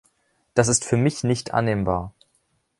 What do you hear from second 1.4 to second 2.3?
annehmbar.